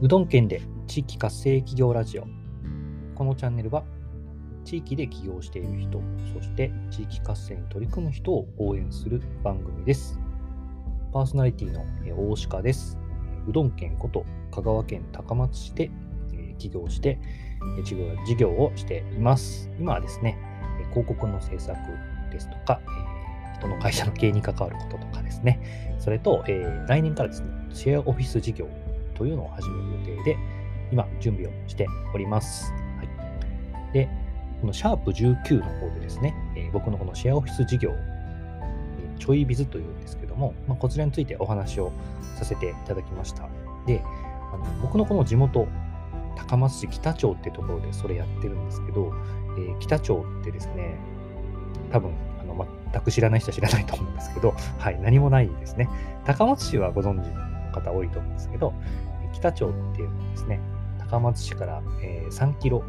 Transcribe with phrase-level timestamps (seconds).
[0.00, 2.26] うどん県で地域活性企業ラジオ。
[3.14, 3.84] このチャンネルは
[4.64, 6.00] 地域で起業している人、
[6.34, 10.18] そして地域活性に取り組む人を応援する番組です。
[11.12, 11.84] パーソナリティの
[12.30, 12.98] 大鹿です。
[13.48, 15.90] うどん県こと香川県高松市で
[16.58, 17.18] 起業して
[17.84, 17.96] 事
[18.36, 19.70] 業をしています。
[19.78, 20.38] 今はですね、
[20.90, 21.76] 広告の制作
[22.30, 22.80] ですとか、
[23.54, 28.68] 人の会社の経営に関わることとかですね、それと、えー、来年からですね、シェアオフィス事業
[29.14, 30.36] というのを始める予定で、
[30.90, 32.72] 今、準備をしております。
[32.98, 33.04] は
[33.90, 34.08] い、で、
[34.60, 37.92] このシャープ19の方でですね、えー、僕のこのシェアオフィス事業、
[39.18, 41.92] ちょいビズというんですけども、まあ、こちらについてお話を
[42.36, 43.48] させていただきました。
[43.86, 44.02] で、
[44.52, 45.68] あの僕のこの地元、
[46.36, 49.12] 高松市北町ってところでそれやってるんですけど、
[49.56, 50.96] えー、北町ってですね、
[51.90, 52.12] 多分
[52.52, 55.88] の全く知らない人は知らないと思うんですけど、 はい、何もないですね。
[56.24, 58.72] 高松市はご存知の方多いと思うんですけど、
[59.32, 60.60] 北町っていうのはですね、
[60.98, 62.82] 高松市から、えー、3キロ、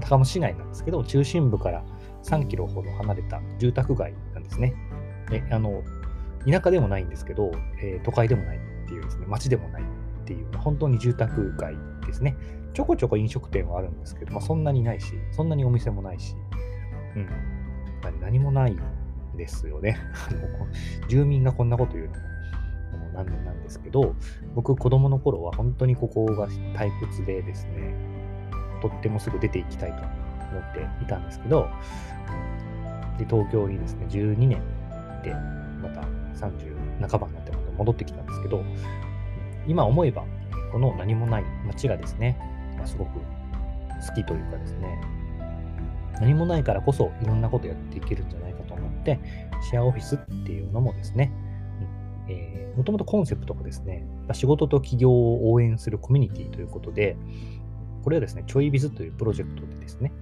[0.00, 1.82] 高松市内なんですけど、中心部から
[2.22, 4.74] 3キロほど離れた住宅街なんですね。
[5.30, 5.82] であの
[6.46, 7.50] 田舎でもないんですけど、
[7.82, 9.84] えー、都会でもないっていうですね、町でもないっ
[10.24, 12.36] ていう、本当に住宅街ですね。
[12.74, 16.36] ちょこちょこ飲食店はあるんですけど、まあ、そんなにないし、そんなにお店もないし、
[17.16, 17.28] うん、
[18.20, 18.76] 何もない
[19.38, 19.96] ですよね。
[21.08, 22.10] 住民がこんなこと言う
[22.92, 24.14] のもなんなんですけど、
[24.54, 27.94] 僕、子供の頃は本当にここが退屈でですね、
[28.82, 31.68] とってもすぐ出ていきたいと思っていたんですけど、
[33.16, 34.60] で東京にですね、12年
[35.22, 35.34] で、
[35.80, 36.02] また
[36.34, 38.62] 30半ばになってまた戻ってきたんですけど、
[39.66, 40.24] 今思えば、
[40.72, 42.38] この何もない街がですね、
[42.78, 45.00] ま、すごく好きというかですね、
[46.20, 49.18] 何もないからこそいろんなことやっていけるんじゃないかと思って、
[49.62, 51.32] シェアオフィスっていうのもですね、
[52.76, 57.16] もともとコンセプトがですね、仕事と起業を応援するコミュニティということで、
[58.02, 60.12] これはですね、ちょいビズというプロジェクトでですね、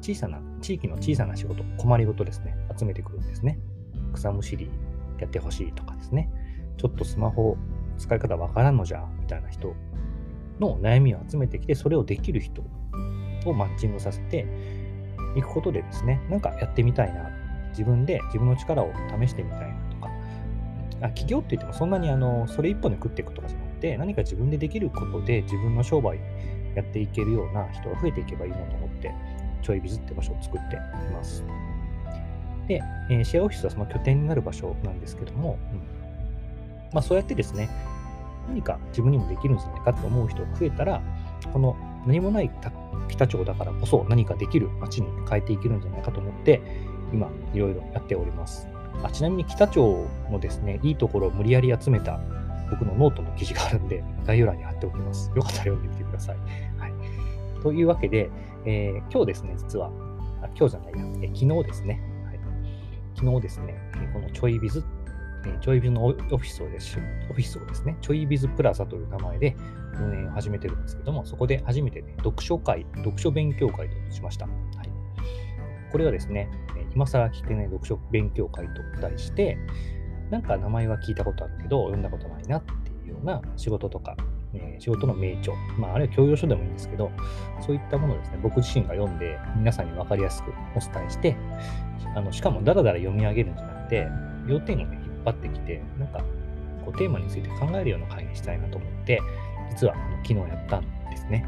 [0.00, 3.58] 小さな、地域の小さな仕事、困りごとですね、集めてくるんですね。
[4.12, 4.70] 草むしり
[5.18, 6.30] やってほしいとかですね、
[6.76, 7.56] ちょっとスマホ
[7.98, 9.74] 使い方わからんのじゃ、みたいな人
[10.60, 12.64] の悩みを集めてきて、それをできる人
[13.48, 14.46] をマッチングさせて
[15.36, 17.30] いくことでですね、なんかやってみたいな、
[17.70, 20.10] 自分で自分の力を試してみたいなとか、
[21.02, 26.18] あ起業って言ってもそんなにあのそれ一本で食っていくとかじゃなくて、何か自分でできることで自分の商売
[26.74, 29.12] やっていけるような人が増えていけばいいなと思って、
[29.62, 30.78] ちょいビズって場所を作ってい
[31.12, 31.44] ます。
[32.68, 35.78] で、えー、シェアオフィスはその拠点になる場所なんですけども、うん。
[36.92, 37.68] まあ、そうやってですね、
[38.48, 41.02] 何か自分にもできるんじゃないかと思う人が増えたら、
[41.52, 41.76] この
[42.06, 42.50] 何もない
[43.08, 46.60] 北町だからこそ何かできる街に変えていけるんじゃないかと思って、
[47.12, 48.68] 今、いろいろやっております。
[49.02, 52.20] あちなみに北町のですね、いいところを無理やり集めた
[52.70, 55.30] 僕のノートの記事があるんで、概要欄に貼っておきます。
[55.34, 56.36] よかったら読んでみてください。
[56.78, 58.30] はい、というわけで、
[58.64, 59.88] えー、今日ですね、実は、
[60.42, 62.40] あ今日じゃないや、え昨日ですね、はい、
[63.14, 63.74] 昨日ですね、
[64.12, 64.84] このちょいビズ
[65.46, 66.98] えちょいビズのオフィスをです
[67.30, 69.56] オフィスをですね、ちょいビズプラザという名前で
[70.02, 74.46] 運営を始めてるんですけども、そこで初めて、ね、読書会、読書勉強会としました。
[74.46, 74.90] はい、
[75.90, 76.48] これはですね、
[76.94, 79.58] 今更聞けない読書勉強会と題して、
[80.30, 84.16] なんか名前は聞いたことあるけど、読んだことないなっていうような仕事とか、
[84.54, 87.10] え仕事の名著、まあ、あるいは教養書でもいいんですけど、
[87.60, 91.36] そういったものをですね、僕自身が読んで、皆さんに分かりやすくお伝えして、
[92.14, 94.08] あのしかもだらだら読み上げるんじゃなくて、
[94.46, 96.18] 要点をね、張ってきて、なんか
[96.84, 99.20] こうテーマについて考えるような会にしたいなと思って、
[99.74, 101.46] 実は昨日やったんですね。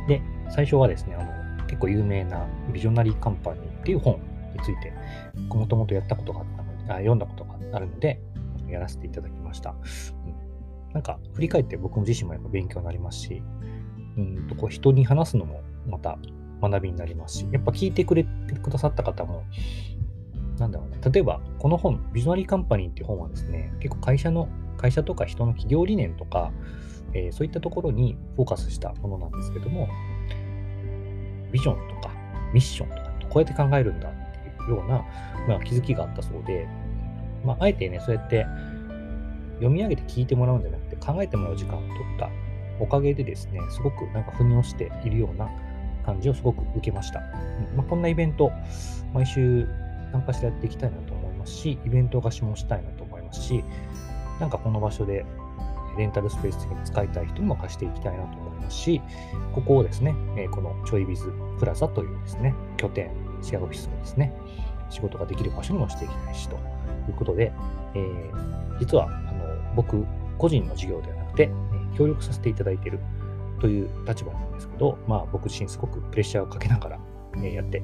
[0.00, 4.92] うん、で、最初はですね、あの結構有名なビジョナリーカンパニーっていう本について、
[5.48, 8.20] もともとやったことがあったのであ、読んだことがあるので、
[8.68, 9.70] やらせていただきました。
[9.70, 13.42] うん、なんか振り返って僕自身もやっぱ勉強になりますし、
[14.16, 16.18] うんとこう人に話すのもまた
[16.60, 19.44] 学びになりますし、やっぱ聞いてくれてくださった方も、
[20.58, 24.48] なんだろうな、例えば、この本、ビジョナリーカンパニーっていう本はですね、結構会社の、
[24.84, 26.52] 会社とか人の企業理念とか、
[27.14, 29.88] えー、そういったところにフォーカスしたものなんですけども、
[31.52, 32.14] ビジョンとか
[32.52, 35.02] ミッションとか、こうやって考えるんだっていうような、
[35.48, 36.68] まあ、気づきがあったそうで、
[37.46, 38.44] まあ、あえてね、そうやって
[39.54, 42.28] 読み上げて聞いてもらうんじゃなくて、考えてもらう時間を取った
[42.78, 45.48] おかげでですね、すごくなんか腑に落ちているような
[46.04, 47.20] 感じをすごく受けました。
[47.74, 48.52] まあ、こんなイベント、
[49.14, 49.66] 毎週
[50.12, 53.64] 何かしらやっていきたいなと思いますし、イベント貸しもしたいなと思いますし、
[54.40, 55.24] なんかこの場所で
[55.96, 59.00] レンタルスペースに使いたい人にも貸していきたいなと思いますし、
[59.54, 60.14] ここをですね、
[60.50, 63.10] このちょいビズプラザというですね、拠点、
[63.42, 64.32] シェアオフィスをですね、
[64.90, 66.58] 仕事ができる場所にもしていきたいしとい
[67.10, 67.52] うことで、
[67.94, 70.04] えー、実はあの僕
[70.38, 71.50] 個人の事業ではなくて、
[71.96, 72.98] 協力させていただいている
[73.60, 76.98] という立場なんですけど、まあ、僕自身すごくプレッシャーをかけながら、
[77.40, 77.82] やって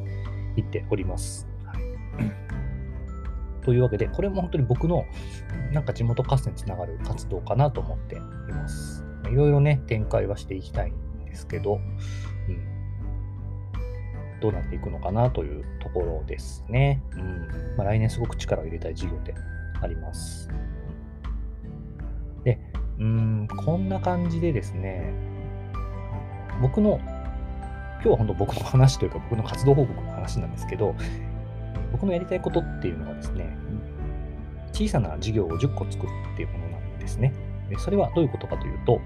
[0.57, 1.47] いっております。
[1.65, 2.50] はい、
[3.63, 5.05] というわけで、これも本当に僕の
[5.73, 8.21] なんか地元活性につながる活動かなと思ってい
[8.53, 9.05] ます。
[9.31, 11.81] いろいろね、展開はしていきたいんですけど、うん、
[14.41, 17.03] どうなっていくのかなというところですね。
[17.13, 19.35] うんまあ、来年すごく力を入れたい事業で
[19.81, 20.49] あります。
[22.45, 22.59] で、
[22.99, 25.13] うん、こんな感じでですね、
[26.61, 26.99] 僕の、
[28.03, 30.95] 今日は本当僕の話というか僕の活動報告の話なんですけど、
[31.93, 33.57] 僕のやりたいことっていうのはですね、
[34.73, 37.33] 小さな事業を10個作るっていうものなんですね。
[37.79, 39.01] それはどういうことかというと、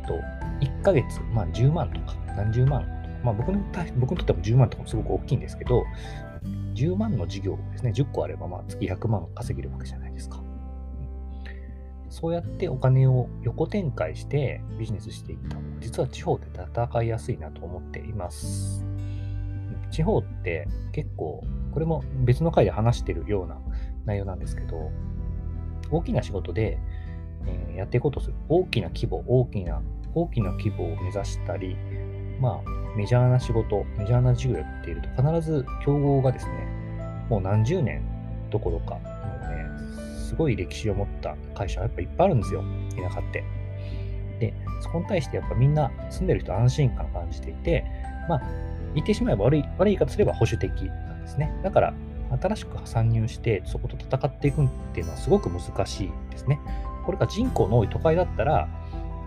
[0.00, 0.14] えっと
[0.60, 2.92] 1ヶ月、まあ、10万とか何十万とか、
[3.24, 3.60] まあ、僕の
[3.96, 5.84] 僕にとっても10万とかもすごく大きいんですけど、
[6.74, 10.42] 10万の事業ですね、10個あればまあ月100万稼げるわけじゃないですか。
[12.08, 18.84] そうやってお金を横展開してビジネスしていった方が、実は地方で戦いやすいなと思っています。
[19.92, 23.58] 地方って結構、これも別の回で話してるような
[24.04, 24.90] 内容なんですけど、
[25.90, 26.78] 大きな仕事で、
[27.46, 28.34] え、やっていこうとする。
[28.48, 29.82] 大きな規模、大きな、
[30.14, 31.76] 大きな規模を目指したり、
[32.40, 36.52] まあ、メジャーな仕事、メジャーな事業をやっていると、必ず競合がですね、
[37.28, 38.02] もう何十年
[38.50, 39.02] どころか、もう
[39.48, 39.66] ね、
[40.18, 42.64] すごい歴史を持った会社はやっぱいっぱいあるんですよ、
[42.96, 43.44] 田舎って。
[44.40, 47.84] で、そこに対してやっぱみんな住んでる人安心感を感じていて、
[48.28, 48.42] まあ、
[48.94, 51.52] 言ってしまえば悪い、悪い言い方すれば保守的なんですね。
[51.62, 51.94] だから、
[52.40, 56.58] 新しく参入してそこと戦っていくっていうのはすごく難しいですね。
[57.04, 58.68] これが人口の多い都会だったら、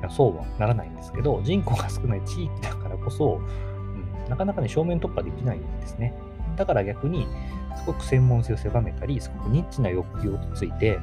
[0.10, 6.14] そうはならないんですけど、人口が少ない地域だからこそ、うん、なかなかね、正面突破できないんですね。
[6.56, 7.28] だから逆に、
[7.76, 11.00] すごく専門性を狭めたり、すごくニッチな欲求をついて、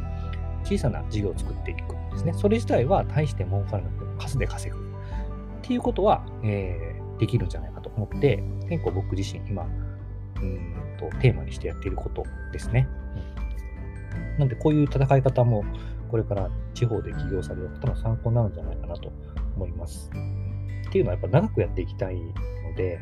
[0.65, 2.33] 小さな事業を作っていくんですね。
[2.33, 4.79] それ自体は大して儲からなくても数で稼ぐ。
[4.79, 4.81] っ
[5.63, 9.65] ていうことは、えー、できるんじゃないと思って、結構僕自身今、
[10.41, 12.89] うんとテーマにしてやっていることですね。
[14.35, 15.65] うん、なんで、こういう戦い方も、
[16.11, 19.13] これから地方で起業される方の参考になるんじゃないかなと
[19.57, 20.11] 思います。
[20.89, 23.01] っていうのはやっぱ長くやっていきたいので、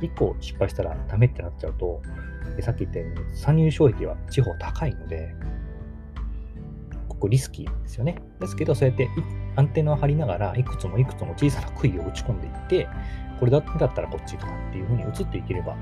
[0.00, 2.02] 1個失敗したらダメってなっちゃうと、
[2.60, 5.34] さっき言ったように参入障壁は地方高いので、
[7.08, 8.20] ここリスキーですよね。
[8.40, 9.08] ですけど、そうやって
[9.54, 12.88] アンテナを張りながら、いくつもいくつも小さな杭を打ち込んでいって、
[13.42, 15.76] これだったらこっちとかっていう風に移っていければ、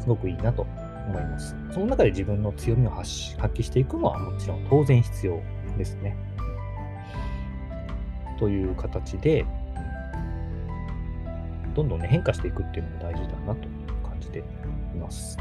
[0.00, 0.62] すごくいいなと
[1.06, 1.54] 思います。
[1.70, 5.40] その中で自分の強みを発揮していくのはもちろん当然必要
[5.78, 6.16] ですね。
[8.36, 9.46] という形で、
[11.76, 13.68] どんどんね、変化していくっていうのも大事だなと
[14.02, 14.42] 感じてい
[14.98, 15.38] ます。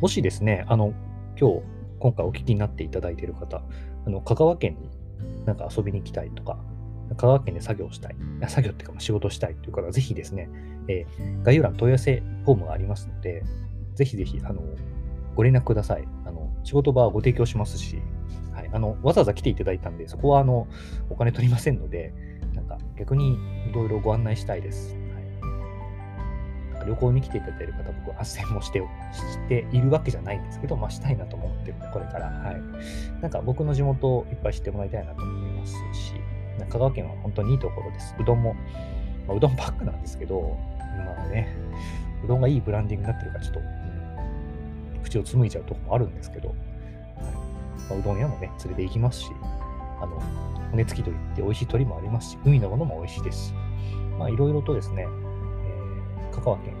[0.00, 0.94] もしですね、あの、
[1.40, 1.62] 今日、
[2.00, 3.62] 今回お聞きになっていただいている方、
[4.04, 4.90] あの、香川県に
[5.46, 6.58] なんか遊びに行きたいとか、
[7.16, 8.16] 香川県で作業したい、
[8.48, 10.48] 作業っていうか仕事したいという方は、ぜひですね、
[10.88, 13.42] えー、概要欄問い合わせフォームがありますので、
[13.94, 14.62] ぜひぜひ、あの、
[15.34, 16.04] ご連絡ください。
[16.24, 18.00] あの、仕事場をご提供しますし、
[18.52, 20.66] はい、あの、わざわざ来ていただいたんで、そこは、あの、
[21.10, 22.12] お金取りませんので、
[22.54, 23.38] なんか逆に
[23.68, 24.96] いろいろご案内したいです。
[26.74, 28.84] はい、旅行に来ていただいている方、僕は、斡旋もしてし
[29.48, 32.26] ているわけじゃないんですけど、まあ、したいなと思ってるんで、これから。
[32.26, 33.20] はい。
[33.20, 36.14] なんか僕の地元をいっぱい知ってもらいたいなと思いますし、
[36.66, 38.14] 香川県は本当にいいところです。
[38.18, 38.54] うどんも、
[39.26, 40.56] まあ、うどんばっかなんですけど、
[41.04, 41.48] まあね、
[42.24, 46.58] うどんがいいブランディングになってるから、ちょっとうん口を紡いじゃうとこもあるんですけど、はい
[47.90, 49.30] まあ、うどん屋もね、連れて行きますし、
[50.00, 50.20] あの、
[50.70, 53.54] 骨付き鳥って美味しい鳥もありますし、海のものも美味しいですし、
[54.18, 56.74] まあ、いろいろとですね、えー、香川県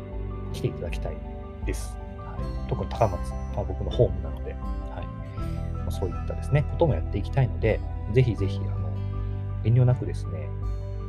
[0.52, 1.16] 来ていただきたい
[1.64, 1.96] です。
[2.18, 4.58] はい、特に高松、まあ、僕のホームなので、はい
[5.76, 7.80] まあ、そういったですね、こともやっていきたいので、
[8.12, 8.87] ぜひぜひ、あの、
[9.64, 10.48] 遠慮なくですね、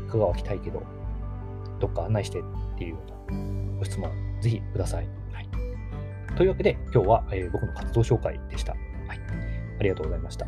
[0.09, 0.83] 香川来たいけど、
[1.79, 2.43] どっか案内してっ
[2.77, 2.97] ていうよ
[3.29, 5.19] うなご質問、ぜひください。
[6.39, 8.71] というわけで、今日は、えー、僕の活動紹介でした。
[8.71, 8.77] は
[9.13, 9.19] い。
[9.79, 10.47] ありがとうございました。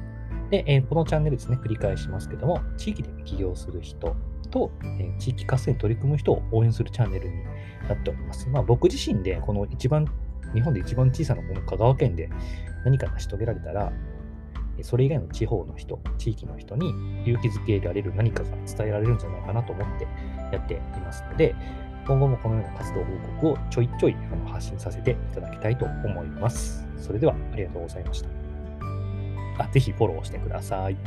[0.50, 4.16] で、えー、このチャンネルですね、繰り返しますけども、地域で起業する人
[4.52, 7.44] と、えー、地域活性に取り組む人を応援するチャンネルに
[7.90, 8.48] なっております。
[8.48, 10.06] まあ、僕自身で、この一番、
[10.54, 12.30] 日本で一番小さなこの香川県で
[12.86, 13.92] 何か成し遂げられたら、
[14.84, 16.90] それ以外の地方の人、地域の人に
[17.26, 20.08] 勇気づけられる何かが伝えられるんじゃないかなと思って
[20.52, 21.56] やっていますので、
[22.08, 26.88] 今後もこのような活動報告をちょいちょい発信させていただきたいと思います。
[26.98, 28.30] それではありがとうございました。
[29.60, 30.98] あぜひフォローしてください。